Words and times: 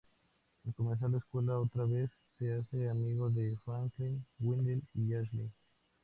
Al 0.65 0.73
comenzar 0.73 1.11
la 1.11 1.19
escuela 1.19 1.59
otra 1.59 1.83
vez, 1.85 2.09
se 2.39 2.51
hace 2.55 2.89
amigo 2.89 3.29
de 3.29 3.55
Franklin, 3.63 4.25
Wendell, 4.39 4.81
y 4.95 5.13
Ashley. 5.13 5.51